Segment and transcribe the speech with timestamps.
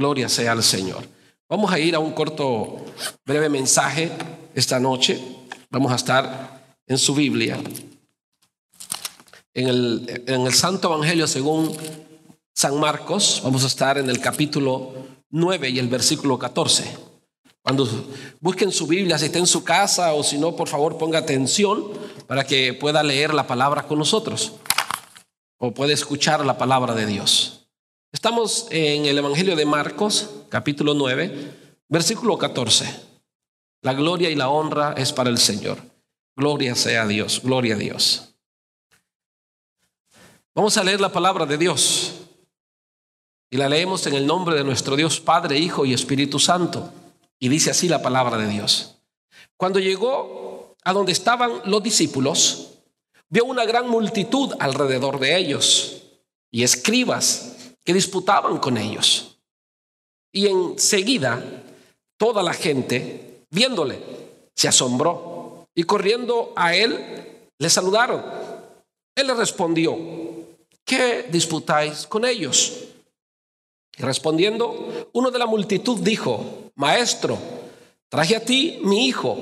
[0.00, 1.06] Gloria sea al Señor.
[1.46, 2.86] Vamos a ir a un corto,
[3.26, 4.10] breve mensaje
[4.54, 5.20] esta noche.
[5.68, 7.60] Vamos a estar en su Biblia,
[9.52, 11.76] en el, en el Santo Evangelio según
[12.54, 13.42] San Marcos.
[13.44, 14.94] Vamos a estar en el capítulo
[15.28, 16.96] 9 y el versículo 14.
[17.60, 17.86] Cuando
[18.40, 21.84] busquen su Biblia, si está en su casa o si no, por favor ponga atención
[22.26, 24.52] para que pueda leer la palabra con nosotros
[25.58, 27.59] o pueda escuchar la palabra de Dios.
[28.12, 31.52] Estamos en el Evangelio de Marcos, capítulo 9,
[31.88, 32.92] versículo 14.
[33.82, 35.78] La gloria y la honra es para el Señor.
[36.34, 38.34] Gloria sea a Dios, gloria a Dios.
[40.56, 42.14] Vamos a leer la palabra de Dios
[43.48, 46.92] y la leemos en el nombre de nuestro Dios Padre, Hijo y Espíritu Santo.
[47.38, 48.96] Y dice así la palabra de Dios.
[49.56, 52.72] Cuando llegó a donde estaban los discípulos,
[53.28, 56.02] vio una gran multitud alrededor de ellos
[56.50, 59.38] y escribas que disputaban con ellos.
[60.32, 61.42] Y enseguida
[62.18, 63.98] toda la gente, viéndole,
[64.54, 68.22] se asombró y corriendo a él, le saludaron.
[69.16, 69.96] Él le respondió,
[70.84, 72.84] ¿qué disputáis con ellos?
[73.96, 77.38] Y respondiendo, uno de la multitud dijo, Maestro,
[78.08, 79.36] traje a ti mi hijo,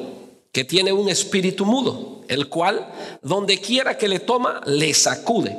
[0.52, 2.92] que tiene un espíritu mudo, el cual,
[3.22, 5.56] donde quiera que le toma, le sacude,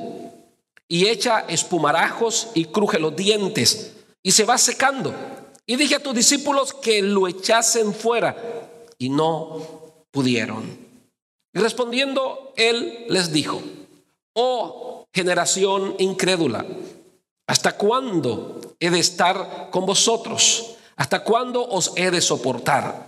[0.90, 5.14] y echa espumarajos y cruje los dientes, y se va secando.
[5.66, 8.36] Y dije a tus discípulos que lo echasen fuera,
[8.98, 10.66] y no pudieron.
[11.54, 13.62] Y respondiendo, él les dijo,
[14.34, 16.66] oh generación incrédula,
[17.48, 20.76] ¿hasta cuándo he de estar con vosotros?
[20.96, 23.08] ¿Hasta cuándo os he de soportar?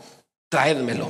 [0.49, 1.09] Traédmelo.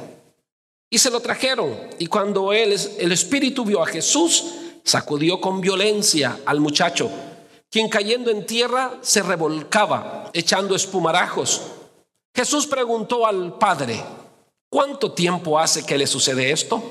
[0.89, 1.77] Y se lo trajeron.
[1.99, 4.45] Y cuando él, el espíritu vio a Jesús,
[4.83, 7.09] sacudió con violencia al muchacho,
[7.69, 11.61] quien cayendo en tierra se revolcaba, echando espumarajos.
[12.35, 14.03] Jesús preguntó al padre,
[14.69, 16.81] ¿cuánto tiempo hace que le sucede esto?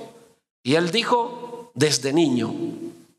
[0.62, 2.52] Y él dijo, desde niño.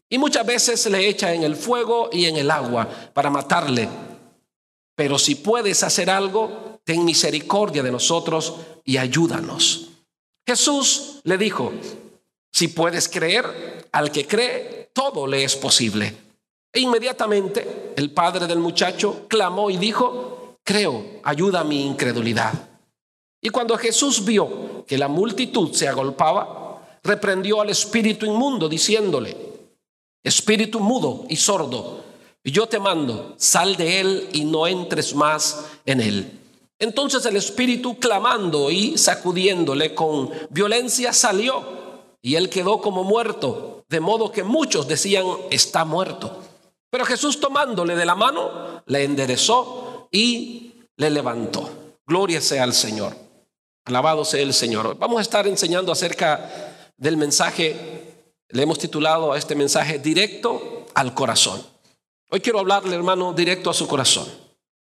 [0.09, 3.87] Y muchas veces le echa en el fuego y en el agua para matarle.
[4.95, 9.89] Pero si puedes hacer algo, ten misericordia de nosotros y ayúdanos.
[10.45, 11.71] Jesús le dijo,
[12.51, 16.15] si puedes creer, al que cree, todo le es posible.
[16.73, 22.53] E inmediatamente el padre del muchacho clamó y dijo, creo, ayuda a mi incredulidad.
[23.41, 29.35] Y cuando Jesús vio que la multitud se agolpaba, reprendió al espíritu inmundo diciéndole,
[30.23, 32.03] espíritu mudo y sordo,
[32.43, 36.39] yo te mando, sal de él y no entres más en él.
[36.79, 41.80] Entonces el espíritu clamando y sacudiéndole con violencia salió
[42.21, 46.41] y él quedó como muerto, de modo que muchos decían, está muerto.
[46.89, 51.69] Pero Jesús tomándole de la mano, le enderezó y le levantó.
[52.05, 53.15] Gloria sea al Señor.
[53.85, 54.97] Alabado sea el Señor.
[54.99, 61.15] Vamos a estar enseñando acerca del mensaje, le hemos titulado a este mensaje directo al
[61.15, 61.63] corazón.
[62.29, 64.27] Hoy quiero hablarle, hermano, directo a su corazón.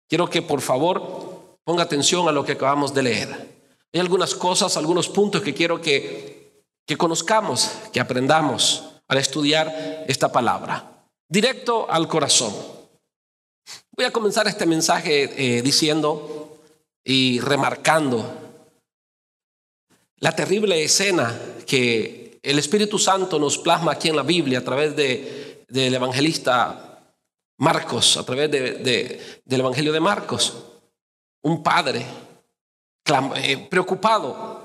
[0.09, 3.55] Quiero que por favor ponga atención a lo que acabamos de leer.
[3.93, 6.44] Hay algunas cosas, algunos puntos que quiero que,
[6.87, 11.07] que conozcamos, que aprendamos al estudiar esta palabra.
[11.29, 12.55] Directo al corazón.
[13.97, 16.59] Voy a comenzar este mensaje eh, diciendo
[17.05, 18.25] y remarcando
[20.19, 24.95] la terrible escena que el Espíritu Santo nos plasma aquí en la Biblia a través
[24.97, 26.85] de, del evangelista
[27.59, 30.57] Marcos, a través del Evangelio de Marcos,
[31.43, 32.05] un padre
[33.37, 34.64] eh, preocupado.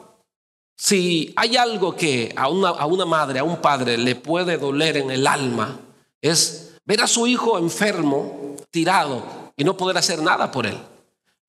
[0.80, 4.96] Si hay algo que a una, a una madre, a un padre le puede doler
[4.96, 5.78] en el alma,
[6.22, 10.80] es ver a su hijo enfermo, tirado y no poder hacer nada por él.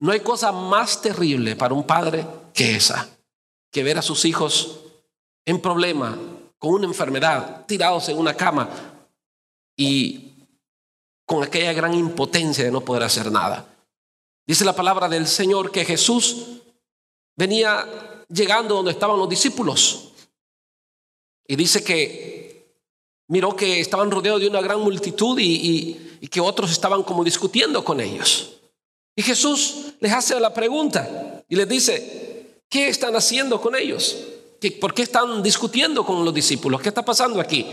[0.01, 3.07] No hay cosa más terrible para un padre que esa,
[3.71, 4.79] que ver a sus hijos
[5.45, 6.17] en problema,
[6.59, 8.69] con una enfermedad, tirados en una cama
[9.77, 10.33] y
[11.25, 13.65] con aquella gran impotencia de no poder hacer nada.
[14.45, 16.47] Dice la palabra del Señor que Jesús
[17.37, 20.09] venía llegando donde estaban los discípulos.
[21.47, 22.41] Y dice que
[23.27, 27.99] miró que estaban rodeados de una gran multitud y, que otros estaban como discutiendo con
[27.99, 28.57] ellos.
[29.15, 34.17] Y Jesús les hace la pregunta y les dice, ¿qué están haciendo con ellos?
[34.79, 36.81] ¿Por qué están discutiendo con los discípulos?
[36.81, 37.65] ¿Qué está pasando aquí?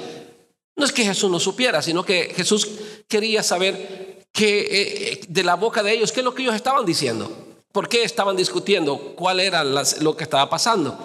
[0.77, 2.69] No es que Jesús no supiera, sino que Jesús
[3.07, 6.87] quería saber que, eh, de la boca de ellos qué es lo que ellos estaban
[6.87, 7.31] diciendo,
[7.73, 10.99] por qué estaban discutiendo, cuál era lo que estaba pasando.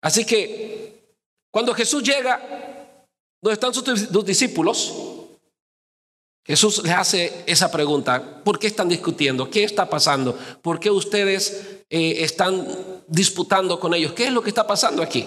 [0.00, 1.14] Así que
[1.50, 2.40] cuando Jesús llega,
[3.40, 4.94] donde están sus, discípulos,
[6.44, 9.50] Jesús le hace esa pregunta, ¿por qué están discutiendo?
[9.50, 10.36] ¿Qué está pasando?
[10.62, 12.66] ¿Por qué ustedes eh, están
[13.06, 14.12] disputando con ellos?
[14.12, 15.26] ¿Qué es lo que está pasando aquí?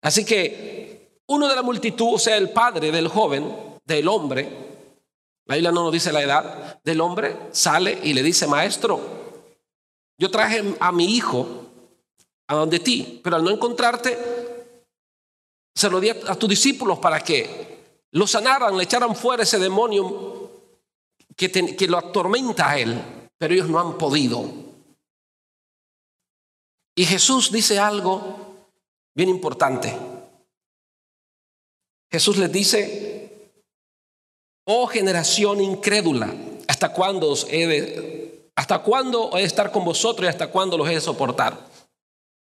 [0.00, 3.52] Así que uno de la multitud, o sea, el padre del joven,
[3.84, 4.48] del hombre,
[5.46, 9.23] la Biblia no nos dice la edad, del hombre sale y le dice, maestro,
[10.18, 11.66] yo traje a mi hijo
[12.46, 14.18] a donde ti, pero al no encontrarte,
[15.74, 17.74] se lo di a tus discípulos para que
[18.12, 20.50] lo sanaran, le echaran fuera ese demonio
[21.36, 24.48] que, lo atormenta a él, pero ellos no han podido.
[26.96, 28.68] Y Jesús dice algo
[29.16, 29.96] bien importante.
[32.12, 33.50] Jesús les dice,
[34.66, 36.32] oh generación incrédula,
[36.68, 38.23] ¿hasta cuándo os he de,
[38.56, 41.58] hasta cuándo he de estar con vosotros y hasta cuándo los he de soportar?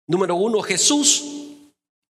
[0.08, 1.24] Número uno, Jesús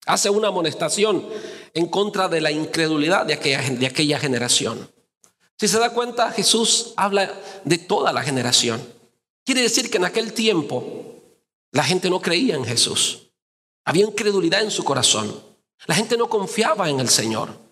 [0.06, 1.28] hace una amonestación
[1.74, 4.90] en contra de la incredulidad de aquella, de aquella generación.
[5.60, 7.34] Si se da cuenta, Jesús habla
[7.64, 8.82] de toda la generación.
[9.44, 11.24] Quiere decir que en aquel tiempo
[11.72, 13.32] la gente no creía en Jesús.
[13.86, 15.42] Había incredulidad en su corazón.
[15.86, 17.67] La gente no confiaba en el Señor.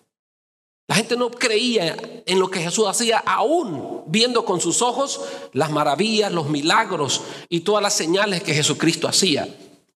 [0.88, 5.20] La gente no creía en lo que Jesús hacía, aún viendo con sus ojos
[5.52, 9.48] las maravillas, los milagros y todas las señales que Jesucristo hacía.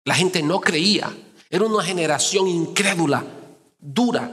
[0.04, 1.14] La gente no creía.
[1.50, 3.24] Era una generación incrédula,
[3.78, 4.30] dura,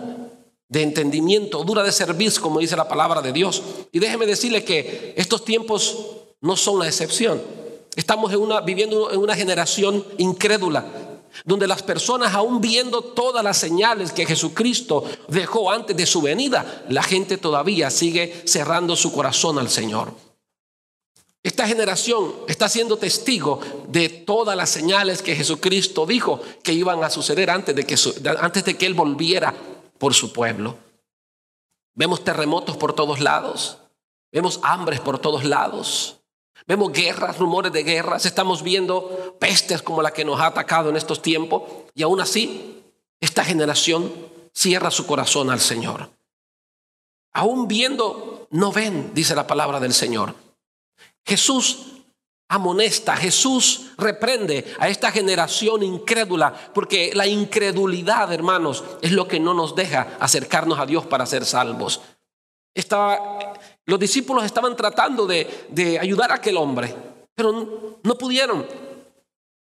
[0.68, 3.62] de entendimiento, dura de servicio, como dice la palabra de Dios.
[3.92, 5.98] Y déjeme decirle que estos tiempos
[6.42, 7.42] no son la excepción.
[7.96, 10.86] Estamos en una, viviendo en una generación incrédula,
[11.44, 16.86] donde las personas, aún viendo todas las señales que Jesucristo dejó antes de su venida,
[16.90, 20.14] la gente todavía sigue cerrando su corazón al Señor.
[21.44, 27.12] Esta generación está siendo testigo de todas las señales que Jesucristo dijo que iban a
[27.12, 27.96] suceder antes de que,
[28.40, 29.54] antes de que Él volviera
[30.00, 30.78] por su pueblo.
[31.94, 33.78] Vemos terremotos por todos lados,
[34.32, 36.18] vemos hambres por todos lados,
[36.68, 40.98] vemos guerras, rumores de guerras, estamos viendo pestes como la que nos ha atacado en
[40.98, 41.64] estos tiempos
[41.94, 42.84] y aún así
[43.20, 44.12] esta generación
[44.54, 46.10] cierra su corazón al Señor.
[47.34, 50.36] Aún viendo, no ven, dice la palabra del Señor.
[51.26, 51.96] Jesús
[52.48, 59.54] amonesta, Jesús reprende a esta generación incrédula, porque la incredulidad, hermanos, es lo que no
[59.54, 62.02] nos deja acercarnos a Dios para ser salvos.
[62.74, 63.54] Estaba,
[63.86, 66.94] los discípulos estaban tratando de, de ayudar a aquel hombre,
[67.36, 68.66] pero no pudieron.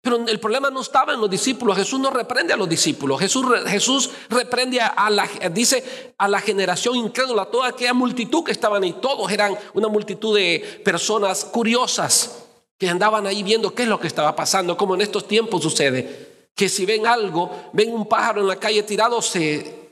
[0.07, 1.77] Pero el problema no estaba en los discípulos.
[1.77, 3.19] Jesús no reprende a los discípulos.
[3.19, 8.53] Jesús, Jesús reprende a la, dice, a la generación incrédula, a toda aquella multitud que
[8.53, 8.95] estaban ahí.
[9.03, 12.45] Todos eran una multitud de personas curiosas
[12.79, 16.49] que andaban ahí viendo qué es lo que estaba pasando, como en estos tiempos sucede,
[16.55, 19.86] que si ven algo, ven un pájaro en la calle tirado, se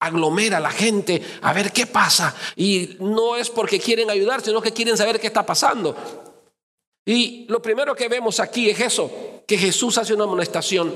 [0.00, 2.34] aglomera la gente a ver qué pasa.
[2.56, 5.94] Y no es porque quieren ayudar, sino que quieren saber qué está pasando.
[7.04, 9.10] Y lo primero que vemos aquí es eso,
[9.46, 10.92] que Jesús hace una amonestación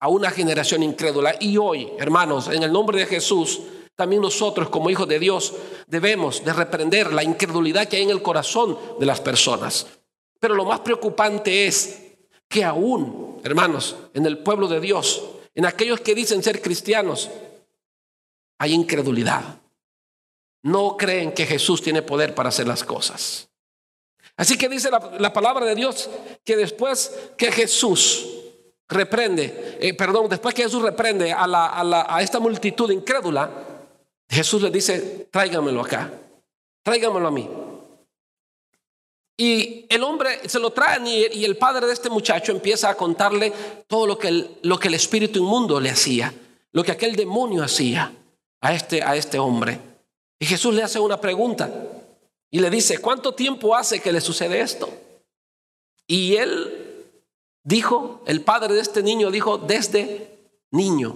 [0.00, 1.34] a una generación incrédula.
[1.40, 3.60] Y hoy, hermanos, en el nombre de Jesús,
[3.96, 5.54] también nosotros como hijos de Dios
[5.86, 9.86] debemos de reprender la incredulidad que hay en el corazón de las personas.
[10.38, 12.02] Pero lo más preocupante es
[12.48, 15.24] que aún, hermanos, en el pueblo de Dios,
[15.54, 17.28] en aquellos que dicen ser cristianos,
[18.58, 19.60] hay incredulidad.
[20.62, 23.48] No creen que Jesús tiene poder para hacer las cosas.
[24.36, 26.10] Así que dice la, palabra de Dios
[26.44, 28.26] que después que Jesús
[28.88, 33.50] reprende, eh, perdón, después que Jesús reprende a, esta multitud incrédula,
[34.28, 36.12] Jesús le dice, tráigamelo acá,
[36.82, 37.48] tráigamelo a mí.
[39.36, 43.52] Y el hombre se lo traen y, el padre de este muchacho empieza a contarle
[43.86, 44.28] todo lo que
[44.88, 46.32] el espíritu inmundo le hacía,
[46.72, 48.12] lo que aquel demonio hacía
[48.60, 49.80] a este, a este hombre.
[50.38, 51.70] Y Jesús le hace una pregunta
[52.50, 54.88] y le dice, ¿cuánto tiempo hace que le sucede esto?
[56.06, 57.04] Y él
[57.62, 60.38] dijo, el padre de este niño dijo, desde
[60.70, 61.14] niño,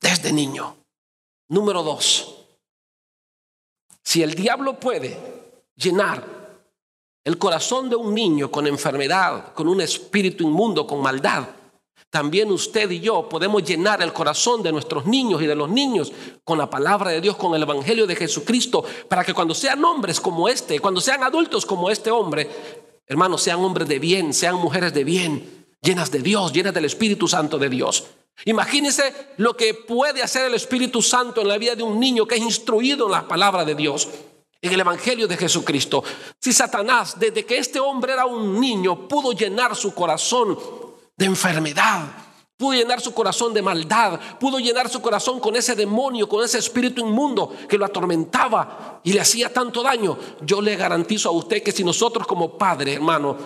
[0.00, 0.76] desde niño.
[1.48, 2.34] Número dos,
[4.02, 5.18] si el diablo puede
[5.76, 6.24] llenar
[7.22, 11.46] el corazón de un niño con enfermedad, con un espíritu inmundo, con maldad,
[12.14, 16.12] también usted y yo podemos llenar el corazón de nuestros niños y de los niños
[16.44, 20.20] con la palabra de Dios, con el Evangelio de Jesucristo, para que cuando sean hombres
[20.20, 22.48] como este, cuando sean adultos como este hombre,
[23.08, 27.26] hermanos, sean hombres de bien, sean mujeres de bien, llenas de Dios, llenas del Espíritu
[27.26, 28.04] Santo de Dios.
[28.44, 32.36] Imagínense lo que puede hacer el Espíritu Santo en la vida de un niño que
[32.36, 34.08] es instruido en la palabra de Dios
[34.62, 36.04] en el Evangelio de Jesucristo.
[36.40, 40.56] Si Satanás, desde que este hombre era un niño, pudo llenar su corazón
[41.16, 42.24] de enfermedad
[42.56, 46.58] pudo llenar su corazón de maldad, pudo llenar su corazón con ese demonio, con ese
[46.58, 50.16] espíritu inmundo que lo atormentaba y le hacía tanto daño.
[50.40, 53.36] Yo le garantizo a usted que si nosotros como padre, hermano,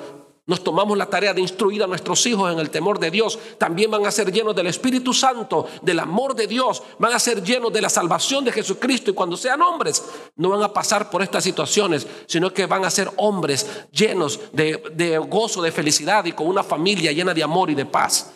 [0.49, 3.91] nos tomamos la tarea de instruir a nuestros hijos en el temor de Dios, también
[3.91, 7.71] van a ser llenos del Espíritu Santo, del amor de Dios, van a ser llenos
[7.71, 10.03] de la salvación de Jesucristo y cuando sean hombres
[10.37, 14.83] no van a pasar por estas situaciones, sino que van a ser hombres llenos de,
[14.95, 18.33] de gozo, de felicidad y con una familia llena de amor y de paz.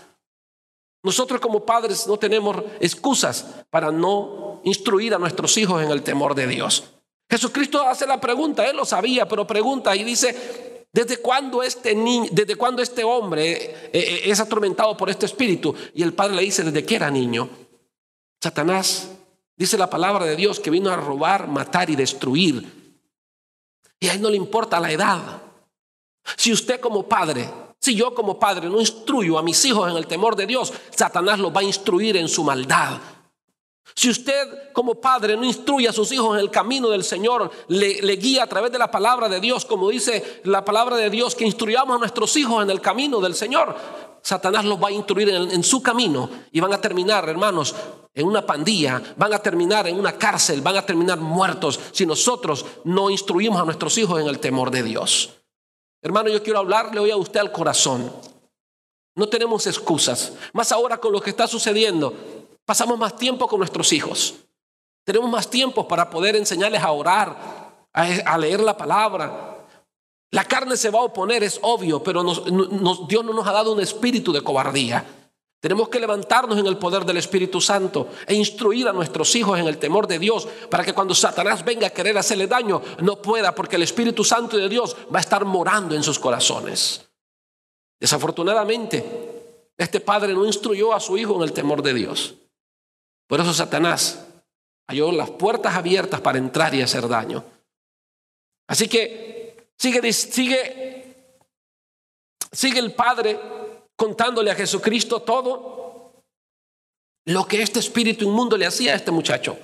[1.02, 6.34] Nosotros como padres no tenemos excusas para no instruir a nuestros hijos en el temor
[6.34, 6.84] de Dios.
[7.30, 11.94] Jesucristo hace la pregunta, él lo sabía, pero pregunta y dice, ¿desde cuándo este
[12.30, 15.74] desde este hombre eh, eh, es atormentado por este espíritu?
[15.94, 17.48] Y el padre le dice, desde que era niño.
[18.40, 19.10] Satanás
[19.56, 22.82] dice la palabra de Dios que vino a robar, matar y destruir.
[24.00, 25.42] Y a él no le importa la edad.
[26.36, 27.48] Si usted como padre
[27.82, 31.40] si yo como padre no instruyo a mis hijos en el temor de Dios, Satanás
[31.40, 33.00] los va a instruir en su maldad.
[33.94, 38.16] Si usted como padre no instruye a sus hijos en el camino del Señor, le,
[38.16, 41.44] guía a través de la palabra de Dios, como dice la palabra de Dios, que
[41.44, 43.76] instruyamos a nuestros hijos en el camino del Señor,
[44.22, 47.74] Satanás los va a instruir en, en su camino y van a terminar, hermanos,
[48.14, 52.64] en una pandilla, van a terminar en una cárcel, van a terminar muertos si nosotros
[52.84, 55.30] no instruimos a nuestros hijos en el temor de Dios.
[56.02, 58.12] Hermano, yo quiero hablarle hoy a usted al corazón.
[59.14, 60.32] No tenemos excusas.
[60.52, 62.14] Más ahora con lo que está sucediendo,
[62.64, 64.34] pasamos más tiempo con nuestros hijos.
[65.04, 69.66] Tenemos más tiempo para poder enseñarles a orar, a, leer la palabra.
[70.30, 73.80] La carne se va a oponer, es obvio, pero Dios no nos ha dado un
[73.80, 75.04] espíritu de cobardía.
[75.60, 79.68] Tenemos que levantarnos en el poder del Espíritu Santo e instruir a nuestros hijos en
[79.68, 83.54] el temor de Dios para que cuando Satanás venga a querer hacerle daño no pueda
[83.54, 87.08] porque el Espíritu Santo de Dios va a estar morando en sus corazones.
[88.00, 92.34] Desafortunadamente, este padre no instruyó a su hijo en el temor de Dios.
[93.32, 94.26] Por eso Satanás
[94.86, 97.42] halló las puertas abiertas para entrar y hacer daño.
[98.68, 101.38] Así que sigue, sigue,
[102.52, 103.40] sigue el padre
[103.96, 106.24] contándole a Jesucristo todo
[107.24, 109.56] lo que este espíritu inmundo le hacía a este muchacho.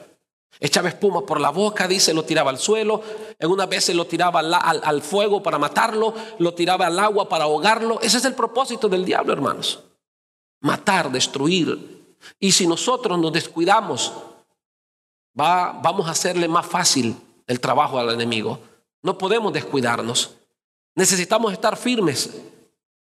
[0.59, 3.03] Echaba espuma por la boca, dice, lo tiraba al suelo,
[3.39, 7.45] en una vez lo tiraba al, al, fuego para matarlo, lo tiraba al agua para
[7.45, 8.01] ahogarlo.
[8.01, 9.85] Ese es el propósito del diablo, hermanos.
[10.63, 11.98] Matar, destruir.
[12.39, 14.13] Y si nosotros nos descuidamos,
[15.39, 18.59] va, vamos a hacerle más fácil el trabajo al enemigo.
[19.03, 20.35] No podemos descuidarnos.
[20.95, 22.31] Necesitamos estar firmes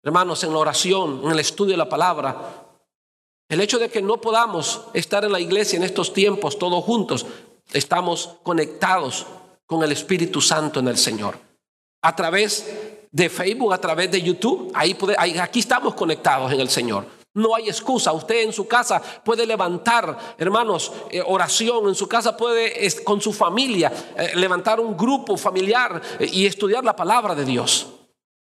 [0.08, 2.64] hermanos, en la oración, en el estudio de la palabra.
[3.50, 7.26] El hecho de que no podamos estar en la iglesia en estos tiempos todos juntos,
[7.74, 9.26] estamos conectados
[9.66, 11.38] con el Espíritu Santo en el Señor.
[12.02, 12.66] A través
[13.12, 14.98] de Facebook, a través de YouTube, ahí,
[15.42, 17.06] aquí estamos conectados en el Señor.
[17.38, 18.14] No hay excusa.
[18.14, 21.88] Usted en su casa puede levantar, hermanos, eh, oración.
[21.88, 26.84] En su casa puede, con su familia, eh, levantar un grupo familiar eh, y estudiar
[26.84, 27.90] la palabra de Dios.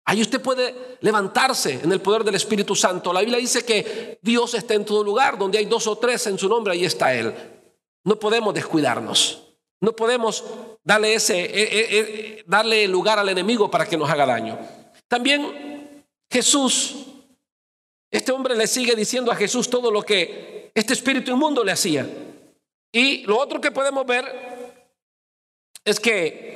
[0.05, 3.11] Ahí usted puede levantarse en el poder del Espíritu Santo.
[3.11, 6.37] La Biblia dice que Dios está en todo lugar, donde hay dos o tres en
[6.37, 7.33] su nombre, ahí está Él.
[8.05, 9.41] No podemos descuidarnos.
[9.81, 10.45] No podemos
[10.85, 14.57] darle, ese, darle lugar al enemigo para que nos haga daño.
[15.09, 16.95] También Jesús,
[18.11, 22.07] este hombre le sigue diciendo a Jesús todo lo que este espíritu inmundo le hacía.
[22.91, 24.25] Y lo otro que podemos ver
[25.83, 26.55] es que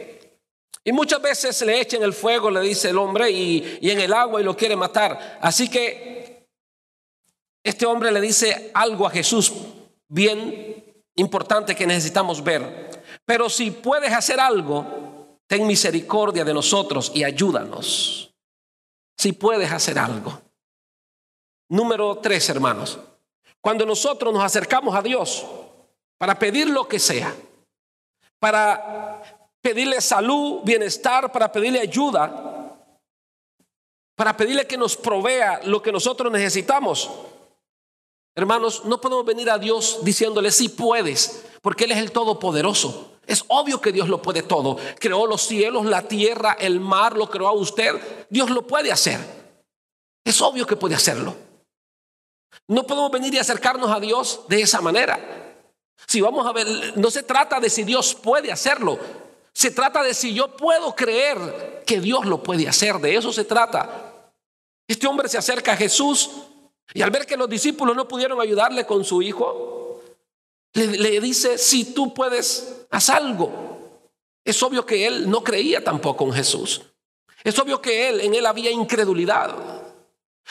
[0.83, 3.99] y muchas veces le echa en el fuego, le dice el hombre, y, y en
[3.99, 5.37] el agua y lo quiere matar.
[5.41, 6.47] Así que
[7.63, 9.53] este hombre le dice algo a Jesús
[10.07, 10.83] bien
[11.15, 13.03] importante que necesitamos ver.
[13.25, 18.33] Pero si puedes hacer algo, ten misericordia de nosotros y ayúdanos.
[19.17, 20.41] Si puedes hacer algo.
[21.69, 22.99] Número tres, hermanos.
[23.61, 25.45] Cuando nosotros nos acercamos a Dios
[26.17, 27.35] para pedir lo que sea,
[28.39, 29.21] para
[29.61, 32.75] pedirle salud, bienestar, para pedirle ayuda,
[34.15, 37.09] para pedirle que nos provea lo que nosotros necesitamos.
[38.35, 43.11] Hermanos, no podemos venir a Dios diciéndole, si puedes, porque Él es el Todopoderoso.
[43.27, 44.77] Es obvio que Dios lo puede todo.
[44.99, 48.25] Creó los cielos, la tierra, el mar, lo creó a usted.
[48.29, 49.19] Dios lo puede hacer.
[50.25, 51.35] Es obvio que puede hacerlo.
[52.67, 55.19] No podemos venir y acercarnos a Dios de esa manera.
[56.07, 58.99] Si vamos a ver, no se trata de si Dios puede hacerlo,
[59.53, 62.97] se trata de si yo puedo creer que Dios lo puede hacer.
[62.99, 64.31] De eso se trata.
[64.87, 66.29] Este hombre se acerca a Jesús
[66.93, 70.01] y al ver que los discípulos no pudieron ayudarle con su hijo,
[70.73, 73.51] le, dice, si tú puedes, haz algo.
[74.43, 76.81] Es obvio que él no creía tampoco en Jesús.
[77.43, 79.55] Es obvio que él, en él había incredulidad.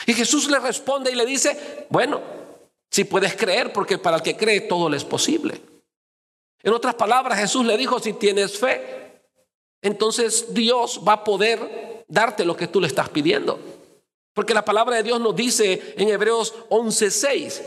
[0.05, 2.21] Y Jesús le responde y le dice, bueno,
[2.91, 5.61] Si puedes creer, porque para el que cree todo le es posible.
[6.63, 9.21] En otras palabras, Jesús le dijo, si tienes fe,
[9.81, 13.59] entonces Dios va a poder darte lo que tú le estás pidiendo.
[14.33, 17.61] Porque la palabra de Dios nos dice en Hebreos 11:6,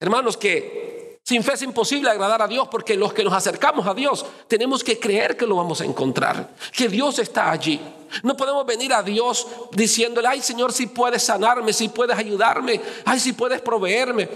[0.00, 3.94] hermanos, que sin fe es imposible agradar a Dios porque los que nos acercamos a
[3.94, 7.80] Dios tenemos que creer que lo vamos a encontrar, que Dios está allí.
[8.22, 13.20] No podemos venir a Dios diciéndole, ay Señor, si puedes sanarme, si puedes ayudarme, ay
[13.20, 14.28] si puedes proveerme.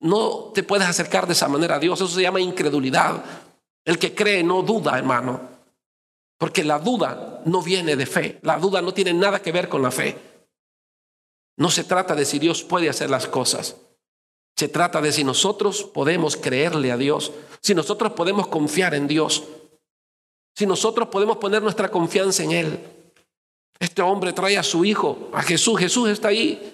[0.00, 3.22] No te puedes acercar de esa manera a Dios, eso se llama incredulidad.
[3.84, 5.40] El que cree no duda, hermano,
[6.38, 9.82] porque la duda no viene de fe, la duda no tiene nada que ver con
[9.82, 10.16] la fe.
[11.56, 13.76] No se trata de si Dios puede hacer las cosas.
[14.56, 19.44] Se trata de si nosotros podemos creerle a Dios, si nosotros podemos confiar en Dios,
[20.56, 22.80] si nosotros podemos poner nuestra confianza en Él.
[23.78, 26.72] Este hombre trae a su hijo, a Jesús, Jesús está ahí.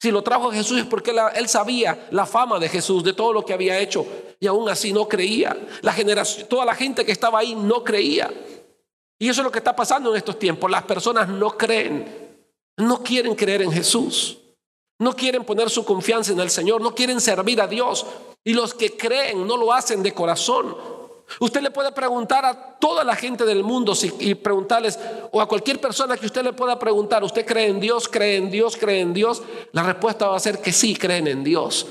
[0.00, 3.32] Si lo trajo a Jesús es porque él sabía la fama de Jesús, de todo
[3.32, 4.04] lo que había hecho,
[4.40, 5.56] y aún así no creía.
[5.80, 8.30] La generación, toda la gente que estaba ahí no creía.
[9.18, 10.70] Y eso es lo que está pasando en estos tiempos.
[10.70, 12.36] Las personas no creen.
[12.76, 14.38] No quieren creer en Jesús.
[14.98, 16.82] No quieren poner su confianza en el Señor.
[16.82, 18.04] No quieren servir a Dios.
[18.42, 20.76] Y los que creen no lo hacen de corazón.
[21.40, 24.98] Usted le puede preguntar a toda la gente del mundo y preguntarles,
[25.32, 28.08] o a cualquier persona que usted le pueda preguntar, ¿usted cree en Dios?
[28.08, 28.76] ¿Cree en Dios?
[28.76, 29.42] ¿Cree en Dios?
[29.72, 31.86] La respuesta va a ser que sí, creen en Dios.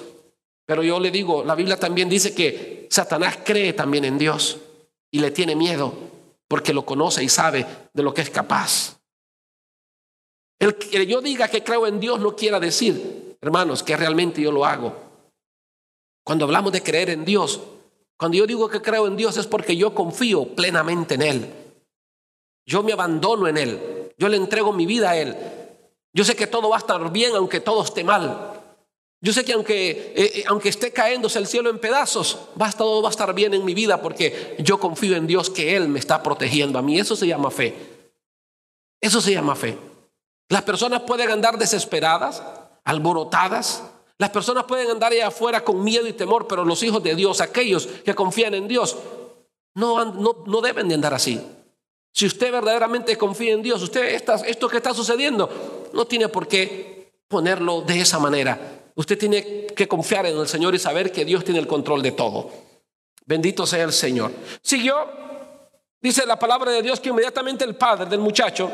[0.65, 4.57] Pero yo le digo, la Biblia también dice que Satanás cree también en Dios
[5.11, 5.93] y le tiene miedo
[6.47, 8.99] porque lo conoce y sabe de lo que es capaz.
[10.59, 14.51] El que yo diga que creo en Dios no quiera decir, hermanos, que realmente yo
[14.51, 14.95] lo hago.
[16.23, 17.59] Cuando hablamos de creer en Dios,
[18.23, 21.53] cuando yo digo que creo en Dios es porque yo confío plenamente en Él.
[22.65, 24.13] Yo me abandono en Él.
[24.17, 25.35] Yo le entrego mi vida a Él.
[26.13, 28.61] Yo sé que todo va a estar bien aunque todo esté mal.
[29.19, 33.01] Yo sé que aunque, eh, eh, aunque esté cayéndose el cielo en pedazos, va, todo
[33.01, 35.99] va a estar bien en mi vida porque yo confío en Dios que Él me
[35.99, 36.97] está protegiendo a mí.
[36.97, 37.75] Eso se llama fe.
[39.01, 39.77] Eso se llama fe.
[40.47, 42.41] Las personas pueden andar desesperadas,
[42.85, 43.83] alborotadas.
[44.17, 47.41] Las personas pueden andar allá afuera con miedo y temor, pero los hijos de Dios,
[47.41, 48.97] aquellos que confían en Dios,
[49.75, 51.41] no, no, no deben de andar así.
[52.13, 54.13] Si usted verdaderamente confía en Dios, usted
[54.45, 58.91] esto que está sucediendo no tiene por qué ponerlo de esa manera.
[58.95, 62.11] Usted tiene que confiar en el Señor y saber que Dios tiene el control de
[62.11, 62.51] todo.
[63.25, 64.31] Bendito sea el Señor.
[64.61, 64.95] Siguió,
[65.99, 68.69] dice la palabra de Dios que inmediatamente el padre del muchacho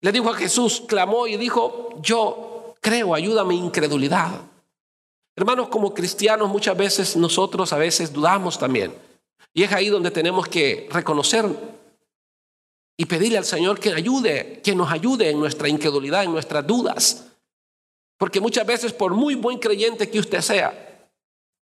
[0.00, 2.49] le dijo a Jesús, clamó y dijo, yo
[2.80, 4.40] creo, ayúdame incredulidad.
[5.36, 8.94] Hermanos, como cristianos muchas veces nosotros a veces dudamos también.
[9.54, 11.46] Y es ahí donde tenemos que reconocer
[12.96, 17.26] y pedirle al Señor que ayude, que nos ayude en nuestra incredulidad, en nuestras dudas.
[18.18, 21.08] Porque muchas veces, por muy buen creyente que usted sea,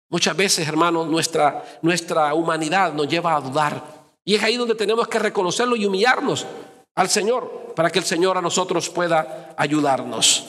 [0.09, 3.83] muchas veces, hermanos, nuestra, nuestra humanidad nos lleva a dudar.
[4.23, 6.45] Y es ahí donde tenemos que reconocerlo y humillarnos
[6.93, 10.47] al Señor para que el Señor a nosotros pueda ayudarnos.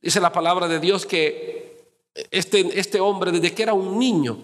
[0.00, 1.60] Dice la palabra de Dios que
[2.30, 4.38] este, este hombre desde que era un niño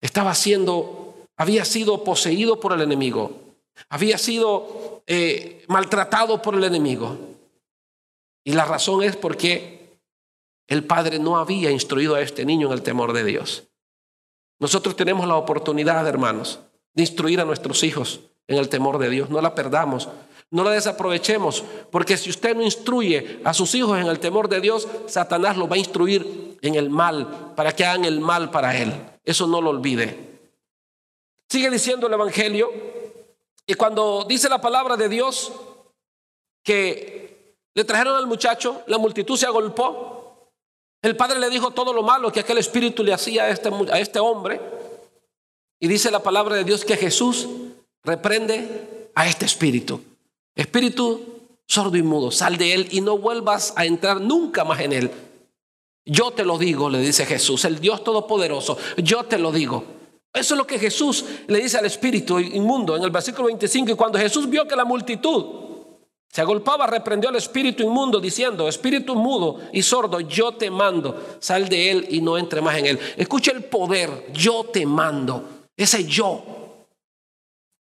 [0.00, 3.32] estaba siendo, había sido poseído por el enemigo,
[3.88, 7.18] había sido eh, maltratado por el enemigo.
[8.44, 9.98] Y la razón es porque
[10.68, 13.64] el padre no había instruido a este niño en el temor de Dios.
[14.58, 16.60] Nosotros tenemos la oportunidad, hermanos,
[16.94, 19.30] de instruir a nuestros hijos en el temor de Dios.
[19.30, 20.08] No la perdamos,
[20.50, 24.60] no la desaprovechemos, porque si usted no instruye a sus hijos en el temor de
[24.60, 28.76] Dios, Satanás los va a instruir en el mal, para que hagan el mal para
[28.76, 28.92] él.
[29.24, 30.40] Eso no lo olvide.
[31.48, 32.70] Sigue diciendo el Evangelio,
[33.66, 35.52] y cuando dice la palabra de Dios
[36.62, 40.50] que le trajeron al muchacho, la multitud se agolpó.
[41.02, 43.98] El padre le dijo todo lo malo que aquel espíritu le hacía a este, a
[43.98, 44.60] este hombre.
[45.78, 47.48] Y dice la palabra de Dios que Jesús
[48.02, 50.00] reprende a este espíritu.
[50.56, 54.92] Espíritu sordo y mudo, sal de él y no vuelvas a entrar nunca más en
[54.92, 55.10] él.
[56.04, 59.84] Yo te lo digo, le dice Jesús, el Dios Todopoderoso, yo te lo digo.
[60.32, 63.90] Eso es lo que Jesús le dice al espíritu inmundo en el versículo 25.
[63.90, 65.44] Y cuando Jesús vio que la multitud
[66.28, 71.68] se agolpaba, reprendió al espíritu inmundo diciendo, espíritu mudo y sordo, yo te mando, sal
[71.68, 73.00] de él y no entre más en él.
[73.16, 75.42] Escucha el poder, yo te mando,
[75.76, 76.56] ese yo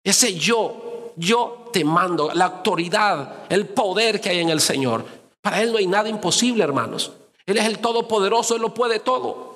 [0.04, 0.83] ese yo,
[1.16, 5.04] yo te mando, la autoridad, el poder que hay en el Señor.
[5.40, 7.12] Para Él no hay nada imposible, hermanos.
[7.46, 9.54] Él es el Todopoderoso, Él lo puede todo.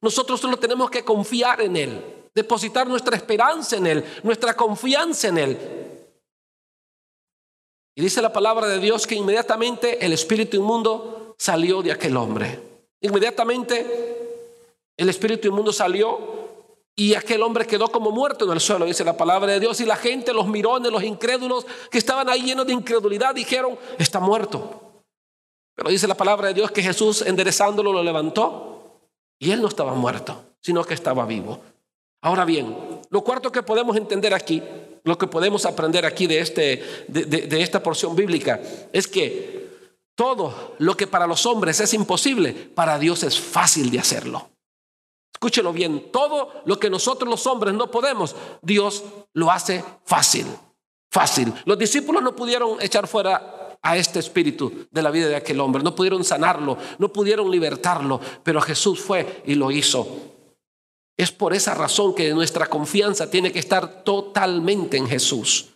[0.00, 5.38] Nosotros solo tenemos que confiar en Él, depositar nuestra esperanza en Él, nuestra confianza en
[5.38, 5.58] Él.
[7.94, 12.58] Y dice la palabra de Dios que inmediatamente el espíritu inmundo salió de aquel hombre.
[13.00, 14.20] Inmediatamente
[14.96, 16.39] el espíritu inmundo salió
[17.00, 19.80] y aquel hombre quedó como muerto en el suelo, dice la palabra de Dios.
[19.80, 24.20] Y la gente, los mirones, los incrédulos que estaban ahí llenos de incredulidad, dijeron, está
[24.20, 25.02] muerto.
[25.74, 29.00] Pero dice la palabra de Dios que Jesús enderezándolo lo levantó
[29.38, 31.62] y él no estaba muerto, sino que estaba vivo.
[32.20, 32.76] Ahora bien,
[33.08, 34.62] lo cuarto que podemos entender aquí,
[35.02, 38.60] lo que podemos aprender aquí de, este, de, de esta porción bíblica,
[38.92, 39.70] es que
[40.14, 44.50] todo lo que para los hombres es imposible, para Dios es fácil de hacerlo.
[45.40, 50.44] Escúchelo bien, todo lo que nosotros los hombres no podemos, Dios lo hace fácil,
[51.10, 51.50] fácil.
[51.64, 55.82] Los discípulos no pudieron echar fuera a este espíritu de la vida de aquel hombre,
[55.82, 60.06] no pudieron sanarlo, no pudieron libertarlo, pero Jesús fue y lo hizo.
[61.16, 65.70] Es por esa razón que nuestra confianza tiene que estar totalmente en Jesús.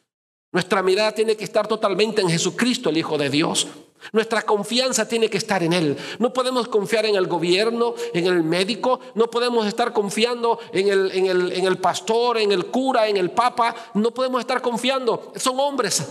[0.54, 3.66] Nuestra mirada tiene que estar totalmente en Jesucristo, el Hijo de Dios.
[4.12, 5.96] Nuestra confianza tiene que estar en Él.
[6.20, 11.10] No podemos confiar en el gobierno, en el médico, no podemos estar confiando en el,
[11.10, 15.32] en el, en el pastor, en el cura, en el papa, no podemos estar confiando.
[15.34, 16.06] Son hombres.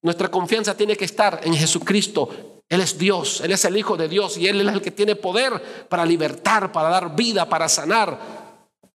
[0.00, 2.28] Nuestra confianza tiene que estar en Jesucristo.
[2.68, 5.16] Él es Dios, Él es el Hijo de Dios y Él es el que tiene
[5.16, 8.16] poder para libertar, para dar vida, para sanar.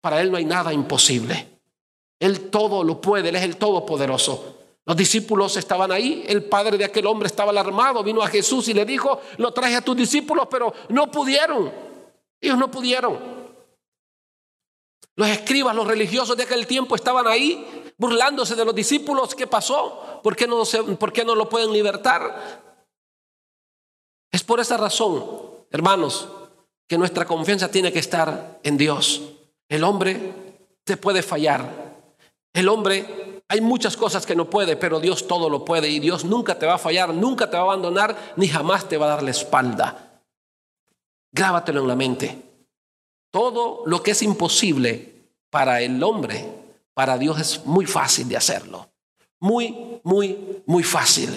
[0.02, 1.55] Para Él no hay nada imposible.
[2.20, 4.56] Él todo lo puede, Él es el Todopoderoso.
[4.86, 8.74] Los discípulos estaban ahí, el padre de aquel hombre estaba alarmado, vino a Jesús y
[8.74, 11.72] le dijo, lo traje a tus discípulos, pero no pudieron.
[12.40, 13.18] Ellos no pudieron.
[15.16, 19.34] Los escribas, los religiosos de aquel tiempo estaban ahí burlándose de los discípulos.
[19.34, 20.20] ¿Qué pasó?
[20.22, 20.64] ¿Por qué no,
[21.00, 22.62] por qué no lo pueden libertar?
[24.32, 25.26] Es por esa razón,
[25.72, 26.28] hermanos,
[26.88, 29.22] que nuestra confianza tiene que estar en Dios.
[29.70, 30.34] El hombre
[30.84, 31.85] te puede fallar.
[32.56, 36.24] El hombre hay muchas cosas que no puede, pero Dios todo lo puede y Dios
[36.24, 39.10] nunca te va a fallar, nunca te va a abandonar, ni jamás te va a
[39.10, 40.22] dar la espalda.
[41.34, 42.42] Grábatelo en la mente.
[43.30, 45.16] Todo lo que es imposible
[45.50, 46.46] para el hombre,
[46.94, 48.90] para Dios es muy fácil de hacerlo.
[49.42, 51.30] Muy, muy, muy fácil.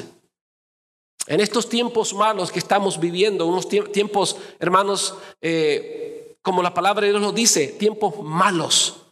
[1.27, 7.11] En estos tiempos malos que estamos viviendo, unos tiempos, hermanos, eh, como la palabra de
[7.11, 9.08] Dios nos dice, tiempos malos.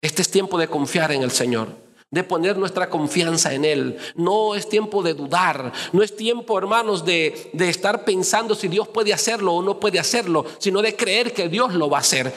[0.00, 3.98] Este es tiempo de confiar en el Señor de poner nuestra confianza en Él.
[4.14, 8.88] No es tiempo de dudar, no es tiempo, hermanos, de, de, estar pensando si Dios
[8.88, 12.32] puede hacerlo o no puede hacerlo, sino de creer que Dios lo va a hacer.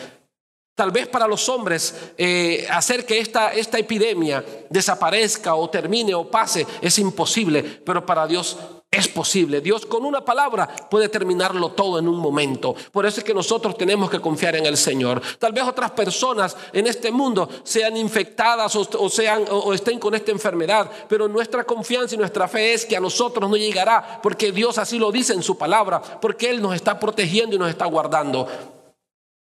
[0.76, 6.32] Tal vez para los hombres eh, hacer que esta, esta epidemia desaparezca o termine o
[6.32, 8.58] pase es imposible, pero para Dios
[8.92, 9.62] es posible.
[9.62, 12.76] Dios con una palabra puede terminarlo todo en un momento.
[12.92, 15.22] Por eso es que nosotros tenemos que confiar en el Señor.
[15.38, 20.32] Tal vez otras personas en este mundo sean infectadas o, sean, o estén con esta
[20.32, 24.80] enfermedad, pero nuestra confianza y nuestra fe es que a nosotros no llegará, porque Dios
[24.80, 28.48] así lo dice en su palabra, porque Él nos está protegiendo y nos está guardando.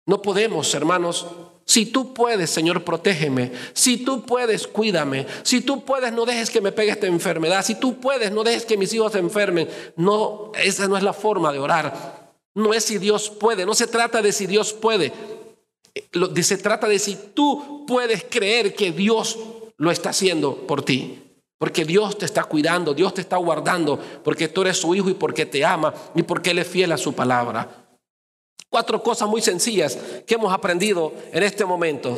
[0.05, 1.25] No podemos, hermanos,
[1.71, 3.53] si tú puedes, Señor, protégeme.
[3.71, 5.25] Si tú puedes, cuídame.
[5.43, 7.63] Si tú puedes, no dejes que me pegue esta enfermedad.
[7.63, 9.69] Si tú puedes, no dejes que mis hijos se enfermen.
[9.95, 12.33] No, esa no es la forma de orar.
[12.55, 13.65] No es si Dios puede.
[13.65, 15.13] No se trata de si Dios puede.
[16.43, 19.39] Se trata de si tú puedes creer que Dios
[19.77, 21.23] lo está haciendo por ti.
[21.57, 25.13] Porque Dios te está cuidando, Dios te está guardando, porque tú eres su hijo y
[25.13, 27.80] porque te ama y porque Él es fiel a su palabra.
[28.71, 32.17] Cuatro cosas muy sencillas que hemos aprendido en este momento.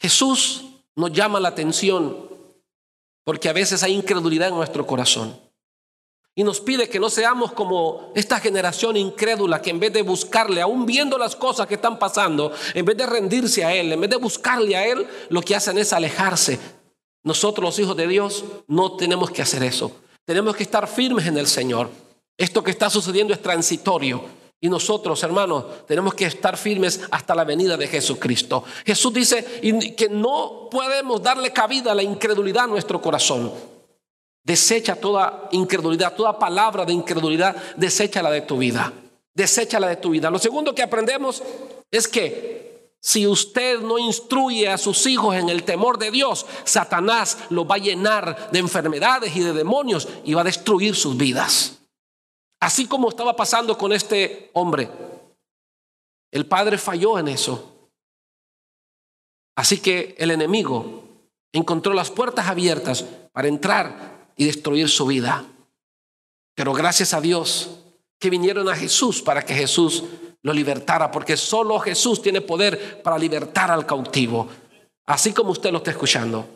[0.00, 0.64] Jesús
[0.96, 2.30] nos llama la atención
[3.24, 5.38] porque a veces hay incredulidad en nuestro corazón.
[6.34, 10.62] Y nos pide que no seamos como esta generación incrédula que en vez de buscarle,
[10.62, 14.08] aún viendo las cosas que están pasando, en vez de rendirse a Él, en vez
[14.08, 16.58] de buscarle a Él, lo que hacen es alejarse.
[17.22, 19.94] Nosotros los hijos de Dios no tenemos que hacer eso.
[20.24, 21.90] Tenemos que estar firmes en el Señor.
[22.36, 24.42] Esto que está sucediendo es transitorio.
[24.60, 28.62] Y nosotros, hermanos, tenemos que estar firmes hasta la venida de Jesucristo.
[28.86, 29.44] Jesús dice
[29.96, 33.52] que no podemos darle cabida a la incredulidad en nuestro corazón.
[34.44, 38.92] Desecha toda incredulidad, toda palabra de incredulidad, deséchala de tu vida.
[39.34, 40.30] Deséchala de tu vida.
[40.30, 41.42] Lo segundo que aprendemos
[41.90, 47.38] es que si usted no instruye a sus hijos en el temor de Dios, Satanás
[47.50, 51.81] los va a llenar de enfermedades y de demonios y va a destruir sus vidas.
[52.62, 54.88] Así como estaba pasando con este hombre.
[56.30, 57.90] El padre falló en eso.
[59.56, 61.02] Así que el enemigo
[61.50, 65.44] encontró las puertas abiertas para entrar y destruir su vida.
[66.54, 67.80] Pero gracias a Dios
[68.20, 70.04] que vinieron a Jesús para que Jesús
[70.42, 74.46] lo libertara, porque solo Jesús tiene poder para libertar al cautivo,
[75.06, 76.46] así como usted lo está escuchando.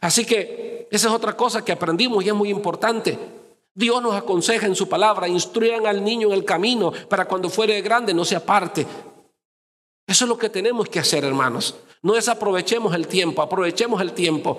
[0.00, 3.37] Así que esa es otra cosa que aprendimos y es muy importante.
[3.78, 7.80] Dios nos aconseja en su palabra, instruyan al niño en el camino para cuando fuere
[7.80, 8.84] grande no se aparte.
[10.04, 11.76] Eso es lo que tenemos que hacer, hermanos.
[12.02, 14.58] No desaprovechemos el tiempo, aprovechemos el tiempo.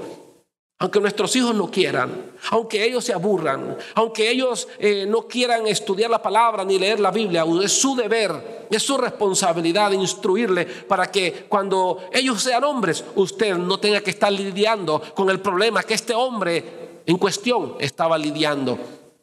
[0.77, 6.09] Aunque nuestros hijos no quieran, aunque ellos se aburran, aunque ellos eh, no quieran estudiar
[6.09, 11.45] la palabra ni leer la Biblia, es su deber, es su responsabilidad instruirle para que
[11.49, 16.13] cuando ellos sean hombres, usted no tenga que estar lidiando con el problema que este
[16.13, 18.79] hombre en cuestión estaba lidiando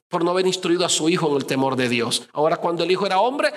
[0.08, 2.28] por no haber instruido a su hijo en el temor de Dios.
[2.32, 3.52] Ahora cuando el hijo era hombre,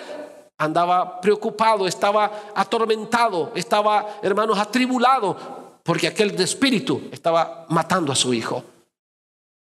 [0.58, 8.64] andaba preocupado, estaba atormentado, estaba, hermanos, atribulado porque aquel espíritu estaba matando a su hijo.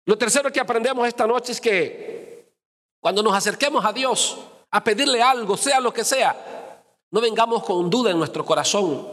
[0.06, 2.54] Lo tercero que aprendemos esta noche es que
[3.02, 4.38] cuando nos acerquemos a Dios
[4.72, 9.08] a pedirle algo, sea lo que sea, no vengamos con duda en nuestro corazón,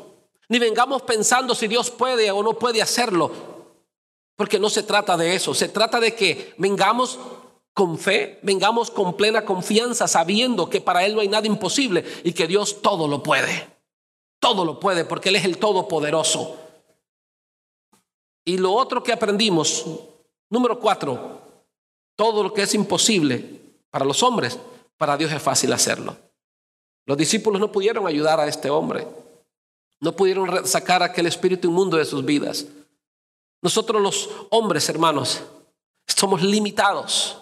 [0.49, 3.31] ni vengamos pensando si Dios puede o no puede hacerlo,
[4.37, 7.19] porque no se trata de eso, se trata de que vengamos
[7.75, 12.33] con fe, vengamos con plena confianza, sabiendo que para Él no hay nada imposible y
[12.33, 13.69] que Dios todo lo puede.
[14.39, 16.57] Todo lo puede porque Él es el Todopoderoso.
[18.45, 19.87] Y lo otro que aprendimos,
[20.51, 21.41] número cuatro,
[22.17, 24.59] todo lo que es imposible para los hombres,
[24.97, 26.17] para Dios es fácil hacerlo.
[27.07, 29.07] Los discípulos no pudieron ayudar a este hombre,
[30.01, 32.67] no pudieron sacar aquel espíritu inmundo de sus vidas.
[33.61, 35.43] Nosotros los hombres, hermanos,
[36.07, 37.42] somos limitados.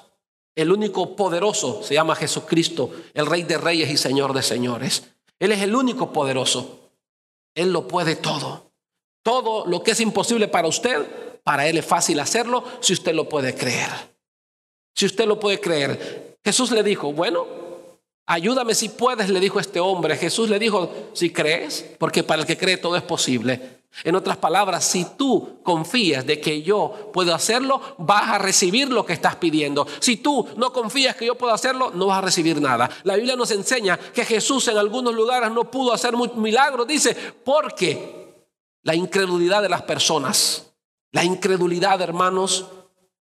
[0.61, 5.05] El único poderoso se llama Jesucristo, el Rey de Reyes y Señor de Señores.
[5.38, 6.90] Él es el único poderoso.
[7.55, 8.70] Él lo puede todo.
[9.23, 13.27] Todo lo que es imposible para usted, para Él es fácil hacerlo si usted lo
[13.27, 13.88] puede creer.
[14.94, 16.37] Si usted lo puede creer.
[16.44, 17.46] Jesús le dijo, bueno,
[18.27, 20.18] ayúdame si puedes, le dijo este hombre.
[20.18, 23.80] Jesús le dijo, si crees, porque para el que cree todo es posible.
[24.05, 29.05] En otras palabras, si tú confías de que yo puedo hacerlo, vas a recibir lo
[29.05, 29.87] que estás pidiendo.
[29.98, 32.88] Si tú no confías que yo puedo hacerlo, no vas a recibir nada.
[33.03, 38.46] La Biblia nos enseña que Jesús en algunos lugares no pudo hacer milagros, dice, porque
[38.83, 40.72] la incredulidad de las personas,
[41.12, 42.66] la incredulidad, hermanos,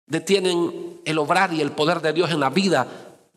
[0.07, 2.87] detienen el obrar y el poder de Dios en la vida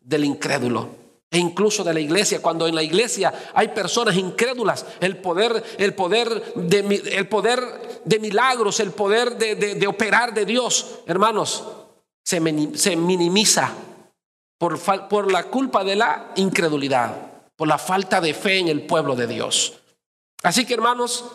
[0.02, 1.07] del incrédulo.
[1.30, 5.94] E incluso de la iglesia, cuando en la iglesia hay personas incrédulas, el poder, el
[5.94, 6.80] poder, de,
[7.18, 11.66] el poder de milagros, el poder de, operar de Dios, hermanos,
[12.24, 12.42] se,
[12.76, 13.74] se minimiza
[14.58, 17.14] por, por la culpa de la incredulidad,
[17.58, 19.74] por la falta de fe en el pueblo de Dios.
[20.44, 21.26] Así que, hermanos,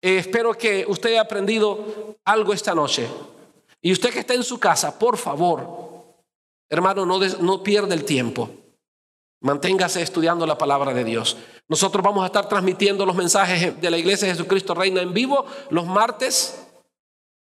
[0.00, 3.06] eh, espero que usted haya aprendido algo esta noche.
[3.82, 6.04] Y usted que está en su casa, por favor,
[6.70, 8.48] hermano, no, no pierda el tiempo.
[9.44, 11.36] Manténgase estudiando la palabra de Dios.
[11.68, 15.44] Nosotros vamos a estar transmitiendo los mensajes de la Iglesia de Jesucristo Reina en vivo
[15.68, 16.66] los martes,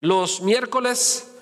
[0.01, 1.33] los miércoles,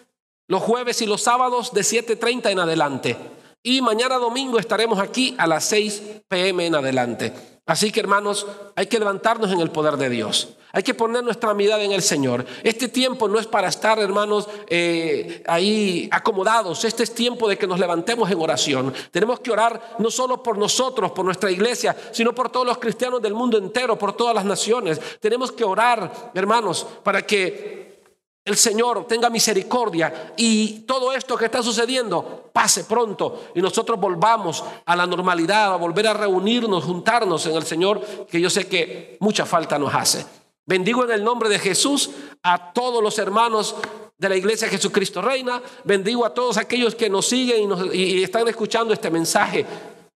[0.46, 3.16] los jueves y los sábados de 7.30 en adelante.
[3.62, 7.32] Y mañana domingo estaremos aquí a las 6 pm en adelante.
[7.64, 10.58] Así que hermanos, hay que levantarnos en el poder de Dios.
[10.74, 12.44] Hay que poner nuestra mirada en el Señor.
[12.64, 16.84] Este tiempo no es para estar, hermanos, eh, ahí acomodados.
[16.84, 18.92] Este es tiempo de que nos levantemos en oración.
[19.12, 23.22] Tenemos que orar no solo por nosotros, por nuestra iglesia, sino por todos los cristianos
[23.22, 25.00] del mundo entero, por todas las naciones.
[25.20, 28.02] Tenemos que orar, hermanos, para que
[28.44, 34.64] el Señor tenga misericordia y todo esto que está sucediendo pase pronto y nosotros volvamos
[34.84, 39.16] a la normalidad, a volver a reunirnos, juntarnos en el Señor, que yo sé que
[39.20, 40.43] mucha falta nos hace.
[40.66, 42.10] Bendigo en el nombre de Jesús
[42.42, 43.76] a todos los hermanos
[44.16, 45.62] de la iglesia Jesucristo Reina.
[45.84, 49.66] Bendigo a todos aquellos que nos siguen y, y están escuchando este mensaje.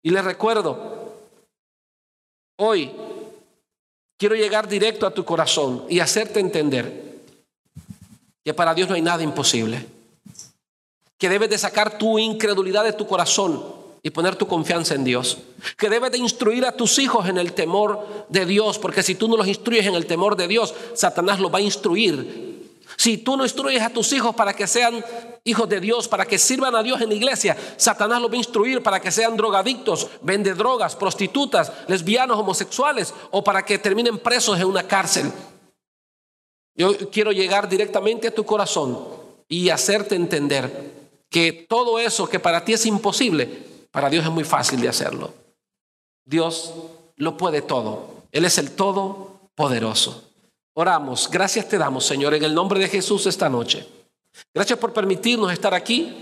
[0.01, 1.13] Y les recuerdo,
[2.57, 2.91] hoy
[4.17, 7.21] quiero llegar directo a tu corazón y hacerte entender
[8.45, 9.85] que para Dios no hay nada imposible.
[11.17, 15.37] Que debes de sacar tu incredulidad de tu corazón y poner tu confianza en Dios.
[15.77, 19.27] Que debes de instruir a tus hijos en el temor de Dios, porque si tú
[19.27, 22.57] no los instruyes en el temor de Dios, Satanás los va a instruir.
[22.97, 25.03] Si tú no instruyes a tus hijos para que sean
[25.43, 28.37] hijos de Dios, para que sirvan a Dios en la iglesia, Satanás los va a
[28.37, 34.59] instruir para que sean drogadictos, vende drogas, prostitutas, lesbianos, homosexuales o para que terminen presos
[34.59, 35.31] en una cárcel.
[36.75, 38.99] Yo quiero llegar directamente a tu corazón
[39.47, 40.93] y hacerte entender
[41.29, 43.63] que todo eso que para ti es imposible,
[43.97, 45.33] para Dios es muy fácil de hacerlo.
[46.23, 46.71] Dios
[47.15, 48.25] lo puede todo.
[48.31, 50.23] Él es el Todopoderoso.
[50.75, 51.27] Oramos.
[51.31, 53.87] Gracias te damos, Señor, en el nombre de Jesús esta noche.
[54.53, 56.15] Gracias por permitirnos estar aquí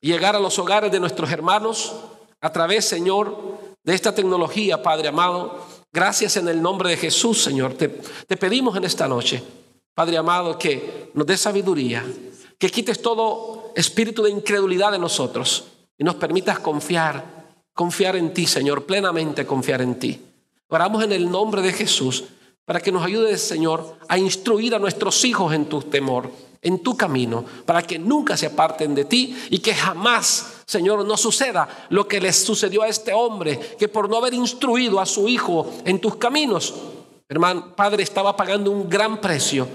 [0.00, 1.94] y llegar a los hogares de nuestros hermanos
[2.40, 3.36] a través, Señor,
[3.84, 5.62] de esta tecnología, Padre amado.
[5.92, 7.74] Gracias en el nombre de Jesús, Señor.
[7.74, 9.42] Te, te pedimos en esta noche
[9.94, 12.02] Padre amado, que nos dé sabiduría,
[12.58, 15.66] que quites todo espíritu de incredulidad en nosotros
[16.00, 17.22] y nos permitas confiar,
[17.74, 20.18] confiar en ti, Señor, plenamente confiar en ti.
[20.68, 22.24] Oramos en el nombre de Jesús
[22.64, 26.32] para que nos ayudes, Señor, a instruir a nuestros hijos en tu temor,
[26.62, 31.18] en tu camino, para que nunca se aparten de ti y que jamás, Señor, no
[31.18, 35.28] suceda lo que les sucedió a este hombre, que por no haber instruido a su
[35.28, 36.72] hijo en tus caminos,
[37.28, 39.68] hermano, Padre, estaba pagando un gran precio.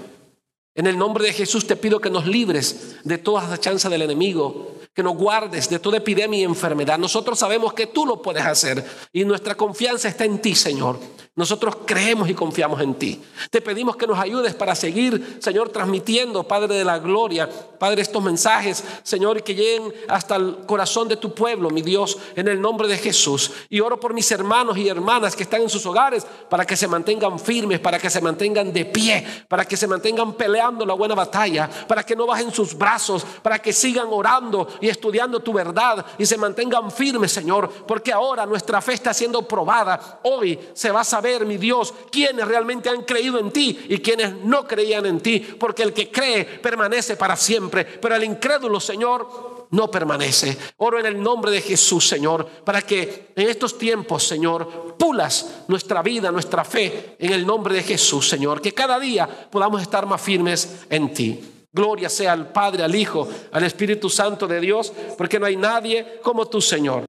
[0.76, 4.72] En el nombre de Jesús te pido que nos libres de toda acechanza del enemigo,
[4.92, 6.98] que nos guardes de toda epidemia y enfermedad.
[6.98, 11.00] Nosotros sabemos que tú lo puedes hacer y nuestra confianza está en ti, Señor.
[11.36, 13.22] Nosotros creemos y confiamos en ti.
[13.50, 17.46] Te pedimos que nos ayudes para seguir, Señor, transmitiendo, Padre de la Gloria,
[17.78, 22.16] Padre, estos mensajes, Señor, y que lleguen hasta el corazón de tu pueblo, mi Dios,
[22.36, 23.52] en el nombre de Jesús.
[23.68, 26.88] Y oro por mis hermanos y hermanas que están en sus hogares para que se
[26.88, 31.14] mantengan firmes, para que se mantengan de pie, para que se mantengan peleando la buena
[31.14, 36.02] batalla, para que no bajen sus brazos, para que sigan orando y estudiando tu verdad
[36.16, 40.20] y se mantengan firmes, Señor, porque ahora nuestra fe está siendo probada.
[40.22, 41.04] Hoy se va a
[41.44, 45.82] mi Dios, quienes realmente han creído en ti y quienes no creían en ti, porque
[45.82, 50.56] el que cree permanece para siempre, pero el incrédulo, Señor, no permanece.
[50.78, 56.02] Oro en el nombre de Jesús, Señor, para que en estos tiempos, Señor, pulas nuestra
[56.02, 60.20] vida, nuestra fe, en el nombre de Jesús, Señor, que cada día podamos estar más
[60.20, 61.40] firmes en ti.
[61.72, 66.20] Gloria sea al Padre, al Hijo, al Espíritu Santo de Dios, porque no hay nadie
[66.22, 67.06] como tú, Señor.